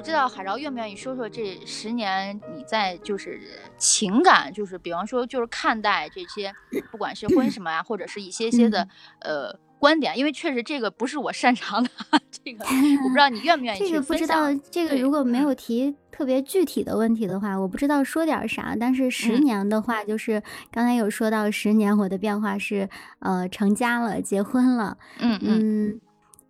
[0.00, 3.38] 不知道海饶愿不愿意说说这十年你在就是
[3.76, 6.50] 情感，就是比方说就是看待这些，
[6.90, 8.88] 不管是婚什么呀，或者是一些些的
[9.20, 11.90] 呃观点，因为确实这个不是我擅长的，
[12.42, 18.74] 这个我不知道你愿不愿意这个不知道这个如果没有提特别具体的问题的话，我不知道说点啥。
[18.80, 20.42] 但是十年的话，就是
[20.72, 22.88] 刚才有说到十年我的变化是
[23.18, 25.38] 呃成家了，结婚了，嗯。
[25.42, 26.00] 嗯。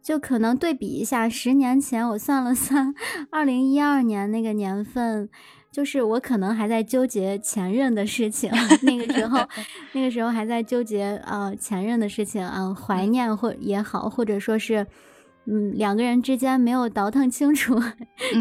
[0.02, 2.95] 就可能对比一下，十年前我算了算，
[3.30, 5.28] 二零一二年那个年份，
[5.70, 8.50] 就是我可能还在纠结前任的事情，
[8.82, 9.38] 那个时候，
[9.92, 14.86] 那个时候还在纠结呃前任的事情啊，怀念或也好，或者说是，
[15.46, 17.78] 嗯，两个人之间没有倒腾清楚，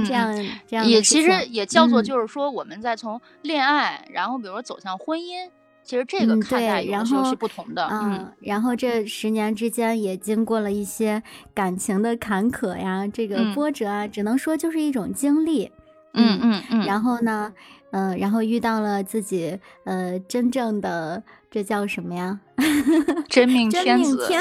[0.08, 0.34] 这样
[0.66, 5.50] 这样也其实也叫做就是说我们在从恋爱，然后比如说走向婚姻。
[5.90, 15.72] 其实这个看待有时候是不同的，嗯，然后这十年之间也经过了一些感情的坎坷呀，这个波折啊，只能说就是一种经历，
[16.14, 16.86] 嗯嗯嗯。
[16.86, 22.40] 然后呢，嗯，然后遇到了自己，呃，真正的这叫什么呀？
[23.30, 24.28] 真命天子。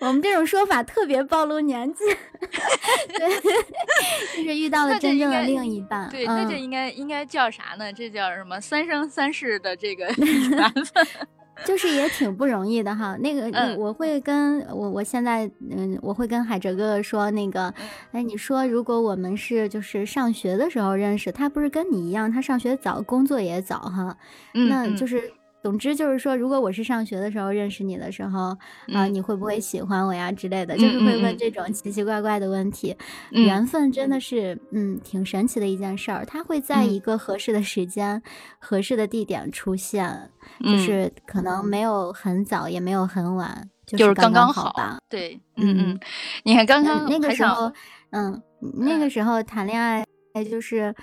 [0.00, 2.04] 我们这种说法特别暴露年纪，
[3.08, 3.40] 对，
[4.36, 6.08] 就是遇到了真正的另一半。
[6.08, 7.92] 对，那这应该应该叫啥呢？
[7.92, 8.60] 这叫什么？
[8.60, 11.06] 三生三世的这个缘分，
[11.64, 13.16] 就是也挺不容易的哈。
[13.18, 17.72] 那个，我会跟我我现在，嗯，我会跟海哲哥哥说，那个，
[18.12, 24.16] 哎，你说如果我们是就是上学的时候认识，他不是跟你一样，他上学早，工作也早哈，
[24.52, 25.32] 那就是。
[25.62, 28.56] 总之就是说，如果我是上学的时候认识你的时候
[28.94, 32.96] 啊，你会不会喜欢我呀之类的，就是会问这种奇奇怪怪的问题。
[33.30, 38.22] 缘分真的是，嗯，挺神奇的一件事儿，它会在一个合适的时间、
[38.58, 40.30] 合适的地点出现，
[40.64, 44.98] 就是可能没有很早，也没有很晚，就是刚刚好吧。
[45.08, 46.00] 对，嗯嗯，
[46.44, 47.70] 你看刚刚那个时候，
[48.10, 48.42] 嗯，
[48.78, 50.04] 那个时候谈恋爱，
[50.50, 50.94] 就是。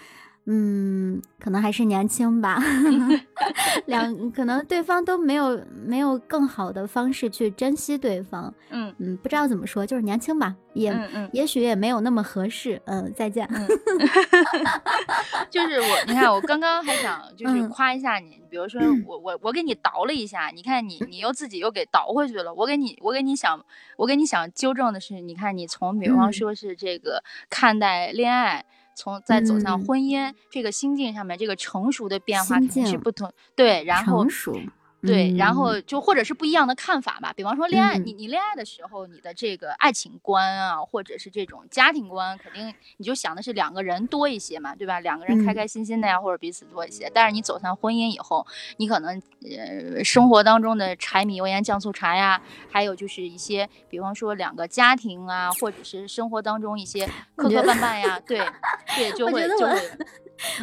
[0.50, 2.58] 嗯，可能还是年轻吧，
[3.86, 8.54] 两可能对方都没有没有更好的方式去珍惜对方。
[8.70, 10.98] 嗯嗯，不知道怎么说，就是年轻吧，也
[11.34, 12.82] 也许也没有那么合适。
[12.86, 13.46] 嗯，再见。
[15.52, 22.54] 就是我，你看我刚刚还想 就是夸一下你，比如说我我我给你倒了一下，你看你你又自己又给倒回去了。
[22.54, 23.60] 我给你我给你想
[23.98, 28.64] 我给你想纠正的是，你看你从比方说是这个看待恋爱。
[28.98, 33.32] 从在走向婚姻这个心境上面，这个成熟的变化肯定是不同。
[33.56, 34.60] 对，然后成熟。
[35.02, 37.32] 对，然后就或者是不一样的看法吧。
[37.36, 45.00] 比方说恋爱，你你恋爱的时候，你的这个爱情观啊，或者是这种家庭观，肯定你就想的是两个人多一些嘛，对吧？
[45.00, 47.10] 两个人开开心心的呀，或者彼此多一些。
[47.14, 48.46] 但是你走向婚姻以后，
[48.78, 52.42] 你可能呃生活当中的柴米油盐酱醋茶呀，
[52.72, 58.40] 还有就是一些，比方说两个家庭啊，或者是生活当中一些磕磕绊绊呀，对
[58.96, 59.78] 对， 就会就会。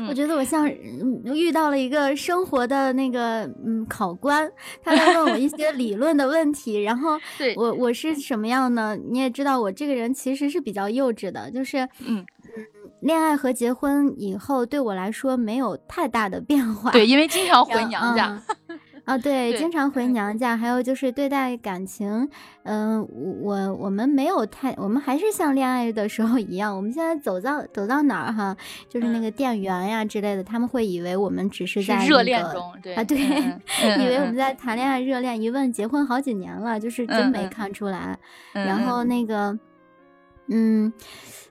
[0.09, 4.51] 我觉得我像遇到了一个生活的那个嗯考官，
[4.83, 7.19] 他在问我一些理论的问题，然后
[7.57, 8.97] 我我是什么样呢？
[9.11, 12.25] 你也知道我这个人其实是比较幼稚的，就是嗯嗯，
[13.01, 18.41] 恋爱和结婚以后对我来说没有太大的变化，对，因为经常回娘家。
[19.05, 22.27] 啊，对，经常回娘家，还有就是对待感情，
[22.63, 23.07] 嗯，
[23.43, 26.75] 我我们没有太，我们还是像恋爱的时候一样。
[26.75, 28.57] 我们现在走到走到哪儿哈，
[28.89, 33.19] 就是那个店员呀之类的，他们会以为我们只是在热恋中，对啊，对，
[34.03, 35.35] 以为我们在谈恋爱热恋。
[35.41, 38.19] 一问结婚好几年了，就是真没看出来。
[38.53, 39.59] 然后那个，
[40.49, 40.91] 嗯，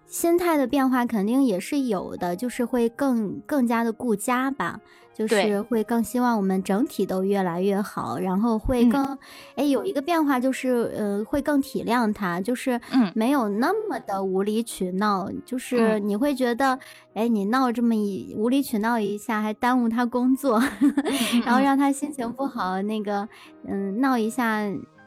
[0.07, 4.79] 心态的变化肯定也是有的，就是会更更加的顾家吧。
[5.13, 9.17] 就是会更希望我们整体都越来越好，然后会更，
[9.55, 12.79] 哎，有一个变化就是，呃，会更体谅他，就是
[13.13, 16.79] 没有那么的无理取闹，就是你会觉得，
[17.13, 20.59] 哎，你闹这么一无理取闹一下，还耽误他工作，
[21.45, 23.27] 然后让他心情不好，那个，
[23.67, 24.61] 嗯，闹一下，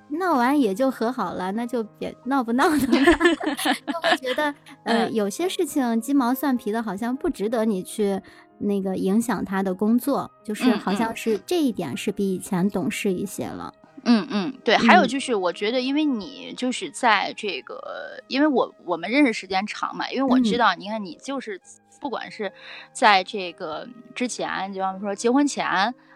[0.08, 4.54] 闹完也就和好了，那就别闹不闹的， 就会觉得，
[4.84, 8.22] 呃，有些事情鸡毛蒜皮的，好像不值得你去。
[8.58, 13.72] 那个影响他的工作，就是好像是这一点是比以前懂事一些了。
[14.04, 14.76] 嗯嗯，对。
[14.76, 21.60] 还有就是，我觉得因为你就是在这个，因为我我们认识时间长嘛，因为我知道，你看你就是
[22.00, 22.52] 不管是
[22.92, 25.66] 在这个之前，比方说结婚前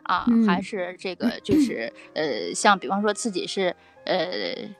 [0.04, 4.70] 啊，还是这个就是 呃，像比方说自己是呃。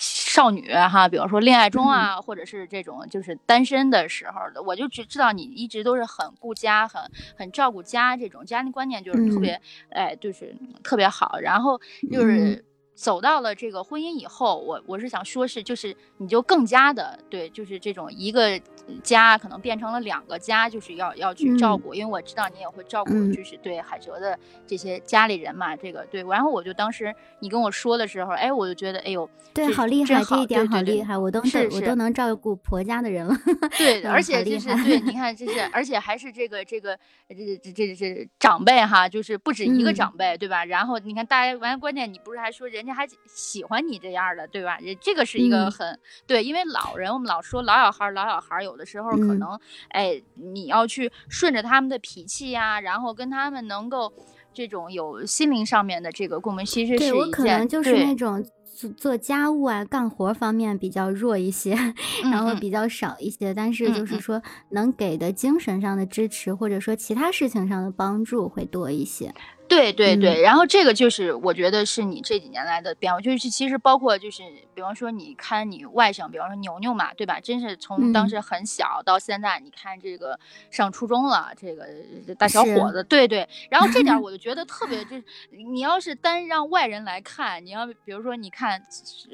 [0.00, 7.02] 少女哈，比如说恋爱中啊，或者是这种就是单身的时候的，我就只知道你一直都是很顾家、很
[7.36, 9.60] 很照顾家这种家庭观念，就是特别
[9.90, 11.38] 哎，就是特别好。
[11.40, 11.78] 然后
[12.10, 12.64] 就是
[12.94, 18.58] 走到了这个婚姻以后，我我是想说，是就是你就更加的对，就是这种一个
[19.02, 26.22] 家可能变成了两个家，就是要要去照顾，因为我知道你也会照顾，就是对海哲的这些家里人嘛，这个对。
[26.24, 33.34] 然后我就当时你跟我说的时候，哎，我就觉得，哎呦，对，好厉害，这一点好厉害，我都是我都能照顾婆家的人了。
[33.76, 36.98] 对， 而且就是对， 你看，就是而且还是这个这个
[37.28, 40.64] 这这这这长辈哈，就是不止一个长辈，对吧？
[40.64, 44.78] 然后你看大家完，关键你不是还说人家还喜欢你这样的，对吧？
[45.00, 49.48] 这个是一个很对，因为老人我们老说老小孩老小孩有的时候可能
[49.90, 50.20] 哎，
[50.52, 54.10] 你要去顺着他们的脾气呀，然后跟他们能够
[54.52, 58.42] 这种有心灵上面的这个共鸣，其实是我可能就是那种。
[58.72, 61.76] 做做家务啊，干活方面比较弱一些，
[62.32, 64.40] 然后比较少一些，但是就是说
[64.70, 69.34] 能给的精神上的支持，或者说其他事情上的帮助会多一些。
[69.70, 74.42] 对对对，然后这个就是我觉得是你这几年来的变化，就是其实包括就是，
[74.74, 77.38] 比方说你看你外甥，比方说牛牛嘛，对吧？
[77.38, 80.36] 真是从当时很小到现在，你看这个
[80.72, 81.86] 上初中了，这个
[82.36, 83.48] 大小伙子，对对。
[83.70, 88.82] 然后这点 我就觉得特别，就是你要是单让外人来看，你要比如说你看，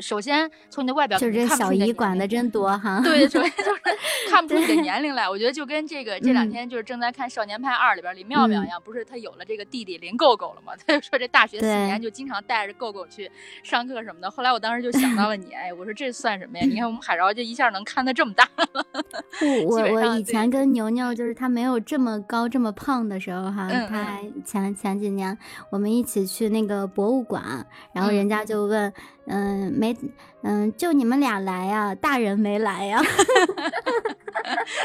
[0.00, 3.00] 首先从你的外表，就这小姨管的真多哈。
[3.02, 3.80] 对，首先就是
[4.28, 5.26] 看不出你的年龄来。
[5.26, 10.36] 我觉得就跟这个这两天就是正在看《少年派二》里边李妙妙一样，不是他有了这个弟弟林够。
[10.36, 10.72] 狗狗了嘛？
[10.84, 13.30] 他就说这大学四年就经常带着狗狗去
[13.62, 14.28] 上课什么的。
[14.28, 16.66] 后来我当时就想到了你，哎，我说这算什么呀？
[16.66, 18.84] 你看我们海饶就一下能看得这么大了。
[19.68, 25.38] 我我以前跟牛牛就是他没有这么高这么胖的时候哈，他前前几年
[25.70, 28.92] 我们一起去那个博物馆，然后人家就问，
[29.26, 29.96] 嗯，没，
[30.42, 31.94] 嗯，就你们俩来呀？
[31.94, 33.00] 大人没来呀？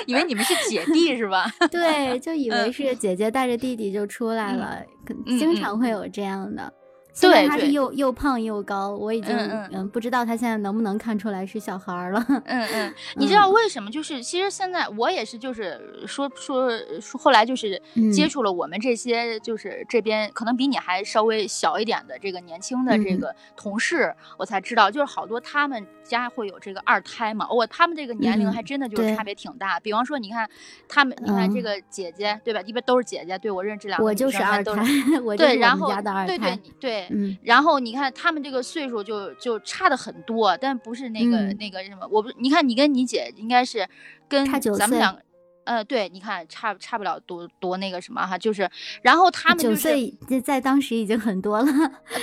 [0.06, 1.46] 以为你们是姐弟是吧？
[1.72, 4.82] 对，就以为是姐姐带着弟弟就出来了，
[5.26, 6.74] 经常会有这样的。
[7.20, 12.26] 对，他是又又胖又高，我已经嗯嗯不知道他现在能不能看出来是小孩了。
[12.46, 13.92] 嗯嗯， 你知道为什么？
[13.92, 16.72] 就是其实现在我也是，就是说说
[17.02, 17.82] 说，后来就是
[18.14, 27.46] 接触了我们这些，就是这边可能比你还稍微小一点的这个年轻的这个同事，我才知道，就是好多他们家会有这个二胎嘛。
[27.52, 29.80] 我他们这个年龄还真的就是差别挺大。
[29.82, 30.50] 比方说，你看
[30.88, 32.62] 他们，你看这个姐姐对吧？
[32.62, 33.38] 一般都是姐姐。
[33.38, 34.84] 对我认识这两个，我就是二胎，
[35.24, 36.38] 我对，然后家的二胎。
[36.38, 37.16] 对对对。
[37.16, 43.88] 嗯，然后你看他们这个岁数就就差的很多，但不是那个那个什么，我不，你看你跟你姐应该是
[44.28, 44.46] 跟
[44.78, 45.22] 咱们两个，
[45.64, 48.70] 呃，对，你看差差不了多多那个什么哈，就是，
[49.02, 50.14] 然后他们九岁
[50.44, 51.66] 在当时已经很多了，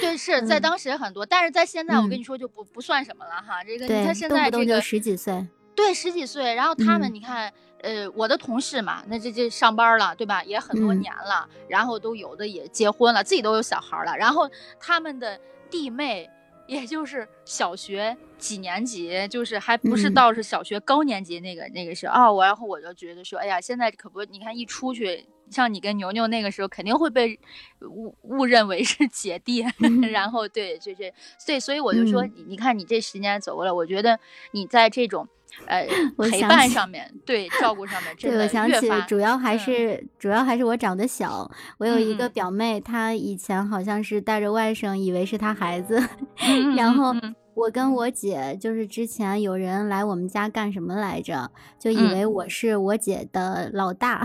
[0.01, 7.53] 对，是在当时很多，但是在现在我跟你说就不不算什么了哈，这个你看现在这个十几岁，对，十几岁，然后他们你看。
[7.81, 10.43] 呃，我的同事嘛，那这这上班了，对吧？
[10.43, 14.17] 也很多年了，然后都有的也结婚了，自己都有小孩了。
[14.17, 15.39] 然后他们的
[15.71, 16.29] 弟妹，
[16.67, 22.33] 也就是小学几年级，就是还不是到是小学高年级那个那个时候啊。
[22.33, 27.39] 我然后我就觉得说，哎呀，现在可不，你看一出去，像你跟牛牛那个时候，肯定会被
[27.83, 29.65] 误误认为是姐弟。
[30.11, 34.19] 然后对，就这，所以所以我就说，你你看你这十年走过来，我觉得
[34.51, 35.29] 你在这种。
[35.67, 35.87] 呃，
[36.31, 41.51] 陪伴上面，对照顾上面， 对我想起主要还是主要还是我长得小。
[41.79, 46.03] 我有一个表妹，她以前好像是带着外甥，以为是她孩子。
[46.77, 47.15] 然后
[47.55, 54.25] 我跟我姐，就是之前有人来我们家干什么来着，就以为我是我姐的老大，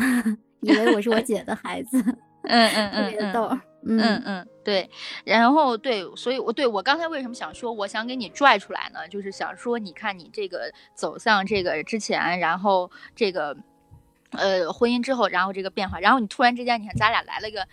[0.62, 2.00] 以为我是我姐的孩子。
[2.44, 3.48] 嗯嗯嗯，特别逗。
[3.48, 3.62] 嗯嗯，
[4.64, 4.90] 对，
[5.26, 9.06] 然后对，所以我对我刚才为什么想说，我想给你拽出来呢？
[9.10, 13.56] 就是想说，你看你这个走向这个之前，然后这个
[14.32, 17.68] 呃婚姻之后，然后这个变化，然后你突然之间，你看咱俩来了个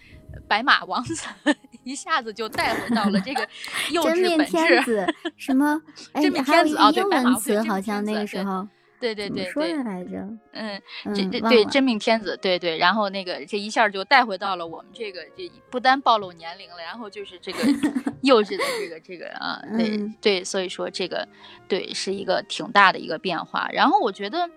[0.49, 1.29] 白马王子，
[1.85, 3.49] 一下子就带回到了这个
[3.93, 5.81] 幼稚本质，什么
[6.15, 6.91] 真命天子啊？
[6.91, 8.67] 对，英文词好像那个时候。
[9.01, 10.81] 对对对，说的来着，嗯，
[11.15, 17.59] 这这对真命天子，对对，然后那个这一下就带回到了我们这个，这不单暴露年龄了，然后就是这个
[18.23, 21.27] 幼稚的这个这个啊，对对，所以说这个
[21.67, 24.49] 对是一个挺大的一个变化，然后我觉得。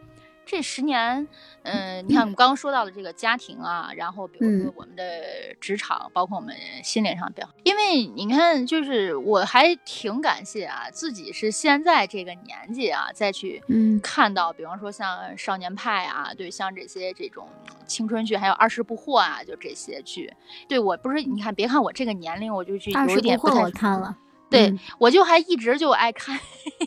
[0.46, 1.28] 这十年，
[1.64, 5.04] 嗯，你看我们刚刚说到的这个家庭啊，然后比如说我们的
[5.60, 7.54] 职场，包括我们心灵上变化。
[7.64, 13.64] 因为你看，就是我还挺感谢啊，自己是现在这个年纪啊，再去
[14.02, 17.48] 看到，比方说像《少年派》啊，对，像这些这种
[17.88, 20.32] 青春剧，还有《二十不惑》啊，就这些剧。
[20.68, 24.18] 对我不是，你看，别看我这个年龄，我就去有一点不太看了。
[24.54, 26.40] 对，我就还一直就爱看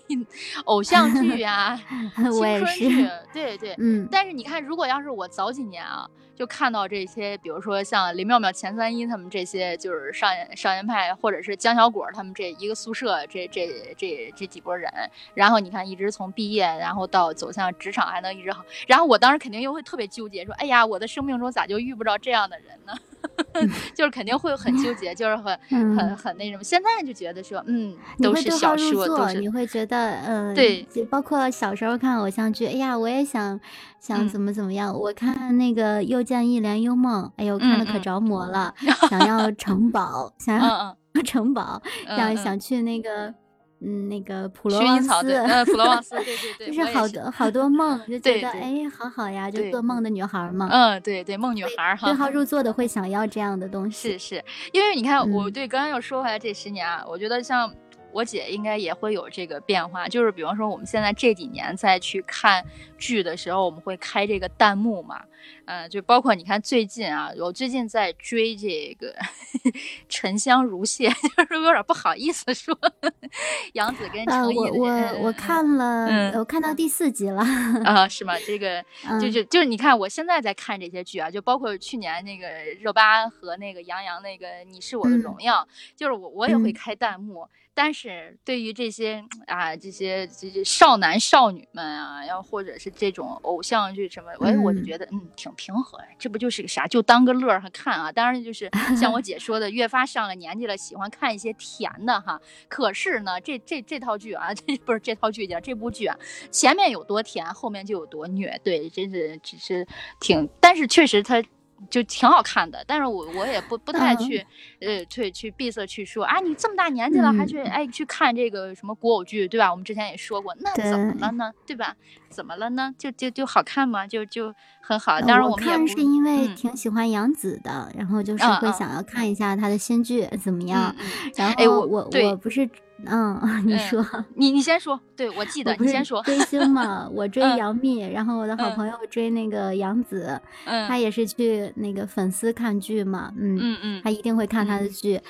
[0.66, 1.76] 偶像剧啊，
[2.14, 4.08] 青春剧，对对，嗯。
[4.10, 14.88] 但是你看，如果要是我早几年啊，就看到这些，比如说像林妙妙、钱三一他们这些，就是少年少年派，或者是江小果他们这一个宿舍这这这这几波人，
[15.34, 22.92] 然后你看一直从毕业，然后到走向职场还能一直好，然后我当时肯定又会特别纠结，说哎呀，我的生命中咋就遇不着这样的人呢？
[23.94, 25.58] 就是肯定会很纠结，就是很
[25.96, 26.62] 很很那什么。
[26.62, 33.58] 现在就觉得说，嗯，都是小说，都是你会觉得，嗯，对，包括小时候看偶像剧，哎呀，我也想
[34.00, 34.92] 想怎么怎么样。
[34.98, 38.74] 我看那个《又见一帘幽梦》，哎呦，看的可着魔了，
[39.08, 43.34] 想要城堡，想要城堡，想想去那个。
[43.80, 50.68] 嗯，那个普罗旺斯，呃，普罗旺斯，对对对，就是好多好多梦，就觉得哎，好好呀，就做梦的女孩嘛。
[50.70, 54.12] 嗯，对对，梦女孩哈，对号入座的会想要这样的东西。
[54.12, 57.72] 是是，因为你看，我对刚刚又说回来这十年啊，我觉得像。
[58.12, 62.64] 我姐应该也会有这个变化，就是比方说我们现在这几年再去看
[62.96, 65.20] 剧的时候，我们会开这个弹幕嘛，
[65.66, 69.12] 嗯，就包括你看最近啊，我最近在追这个
[70.08, 72.76] 《沉香如屑》， 就是有点不好意思说
[73.74, 74.56] 杨紫跟程毅。
[74.56, 77.42] 我我我看了，我看到第四集了
[77.84, 78.34] 啊，是吗？
[78.46, 78.84] 这个
[79.20, 82.48] 就是就是你看，我现在在看这些剧啊，就包括去年那个
[82.80, 85.56] 热巴和那个杨洋那个《你是我的荣耀》，
[85.96, 87.48] 就是我我也会开弹幕。
[87.78, 98.10] 但是对于这些啊，这些这些少男少女们啊，要或者是这种偶像剧什么，我我就觉得嗯挺平和呀，这不就是个啥，就当个乐儿看啊。
[98.10, 102.40] 当然就是 像我姐说的，越发上了年纪了，喜欢看一些甜的哈。
[102.68, 106.16] 可是呢，这这这套剧啊， 这不是这套剧叫这部剧啊，
[106.50, 108.58] 前面有多甜，后面就有多虐。
[108.64, 109.86] 对，真是只是
[110.18, 111.42] 挺，但是确实它。
[111.90, 114.44] 就挺好看的，但是我我也不不太去，
[114.80, 119.70] 呃，去去闭塞去说啊，你这么大年纪了还去哎去看这个什么古偶剧，对吧？
[119.70, 121.52] 我们之前也说过，那怎么了呢？
[121.66, 121.94] 对吧？
[122.30, 122.92] 怎么了呢？
[122.98, 124.06] 就就就好看吗？
[124.06, 125.20] 就就很好。
[125.20, 130.94] 当然我们看是因为挺喜欢杨紫的，然后就是会想要看一下她的新剧怎么样。
[131.36, 132.68] 然后哎，我我我不是。
[133.04, 136.22] 嗯， 你说，你你先说，对我记得，你先说。
[136.22, 145.20] 追星嘛，我 追杨幂，然后我的好朋友追那个杨紫，他也是去那个粉丝看剧嘛，嗯嗯嗯，他一定会看他的剧，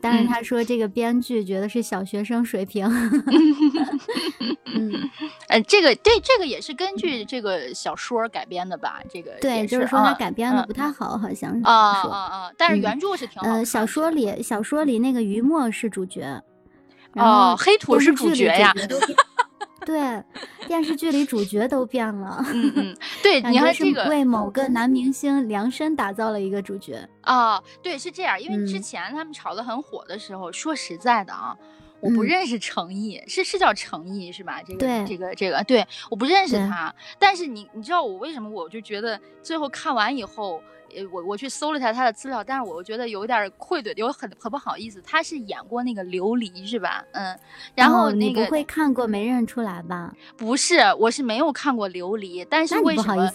[0.00, 2.86] 但是他说这个编剧觉得是小学生水平。
[4.78, 4.92] 嗯，
[5.48, 9.00] 呃，这个对这个也是根据这个小说改编的吧？
[9.10, 12.52] 这个对，就是说他改编的不太好，好像啊啊啊！
[12.56, 13.48] 但是原著是挺好。
[13.48, 16.40] 呃，小说里小说里那个于墨是主角。
[17.16, 18.72] 哦，黑土是主角呀，
[19.86, 20.22] 对，
[20.66, 22.44] 电视剧里主角都变了。
[22.52, 31.56] 嗯嗯，对， 你看这个为某个男明星量身打造了一个主角啊，对，是这样，因为之前他们炒的很火的时候，说实在的啊，
[32.00, 34.60] 我不认识程毅，是是叫程毅是吧？
[34.66, 38.50] 这个这个这个，对，我不认识他，但是你你知道我为什么？
[38.50, 40.60] 我就觉得最后看完以后。
[40.94, 45.00] 呃，我我去搜了一下他的资料，但是我觉得有点愧对，有很很不好意思。
[45.02, 47.04] 他是演过那个琉璃是吧？
[47.12, 47.38] 嗯，
[47.74, 50.12] 然后你不会看过没认出来吧？
[50.36, 53.30] 不是，我是没有看过琉璃，但是为什么？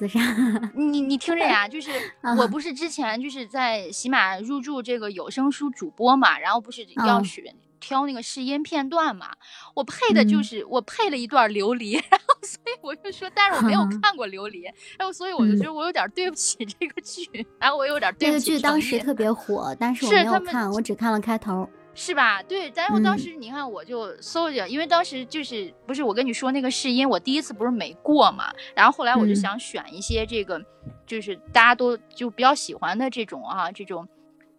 [0.76, 1.92] 你你听着呀， 就是
[2.38, 7.44] 我不是之前就是在喜马入驻这个有声书主播嘛，然后不是要选。
[7.82, 9.32] 挑那个试音片段嘛，
[9.76, 18.46] 我配的就是我配了一段琉璃， 然后所以我就说，但是我没有 看过琉璃，然后所以我就觉得我有点对不起这个剧， 然后我有点对不起。
[18.46, 22.42] 这个剧当时特别火，但是我没有看，我只看了开头，是吧？
[22.44, 30.64] 对，然后当时你看我就搜一下，因为当时就是不是我跟你说那个试音，我第一次不是没过嘛，然后后来我就想选一些这个，
[31.08, 34.08] 就是大家都就比较喜欢的这种啊，这种。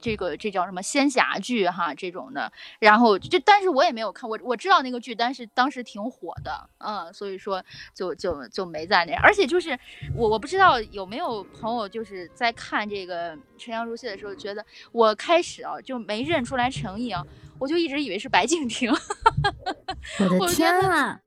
[0.02, 9.78] 这个这叫什么仙侠剧哈这种的，然后就但是我也没有看，我我知道那个剧，但是当时挺火的，嗯，所以说就就就没在那，而且就是
[10.14, 17.24] 我我不知道有没有朋友就是在看这个《沉香如屑》的时候，觉得我开始啊就没认出来程毅啊，
[17.60, 18.90] 我就一直以为是白敬亭，
[20.38, 21.20] 我的天啊！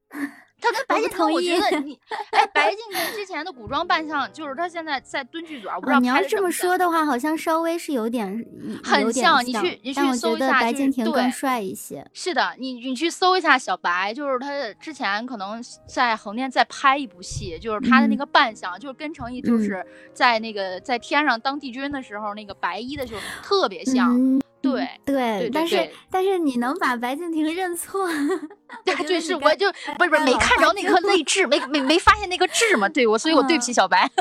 [0.61, 1.99] 他跟白敬亭，我觉得 你，
[2.31, 5.99] 哎，白敬亭之前的古装扮相，就是他现在在蹲剧组，我不知道。
[5.99, 8.45] 你要这么说的话，好像稍微是有点
[8.83, 9.45] 很像。
[9.45, 12.05] 你去你去搜一下，白敬亭更帅一些。
[12.13, 24.41] 是的，你你去搜一下小白，就是他之前可能在横店在拍一部戏，就是他的那个扮相，就是跟程毅就是在那个在天上当帝君的时候那个白衣的时候特别像。
[24.71, 28.07] 对对，但是但是你能把白敬亭认错？
[28.83, 32.89] 对，就是我就不是不是没看着那颗 泪痣，没没没发现那个痣嘛？
[32.89, 34.09] 对我，所以我对不起小白。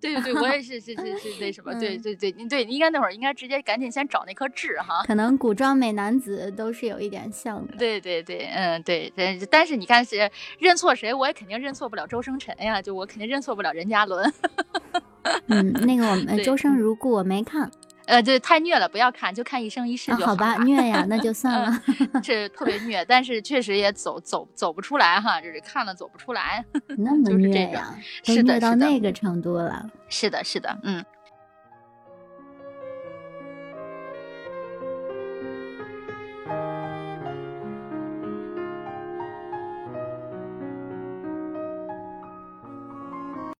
[0.00, 1.72] 对对对，我也是是是是那什么？
[1.78, 5.02] 对对对，你对，应该那会儿应该直接赶紧先找那颗痣哈。
[5.06, 7.74] 可能古装美男子都是有一点像的。
[7.76, 14.32] 对对对，嗯对，但但是你看是认错谁，我也肯定认错不了周生辰呀，就我肯定认错不了任嘉伦。
[15.46, 17.70] 嗯，那个我们周生如故我没看。
[18.10, 20.56] 呃，对，太虐了，不要看，就看一生一世就好吧。
[20.64, 21.82] 虐呀， 那就算了。
[22.22, 26.64] 这特别虐，但是确实也走走走不出来哈，就是看了走不出来。
[26.98, 29.88] 那么 虐呀，是的，到那个程度了。
[30.08, 31.04] 是的，是的，嗯，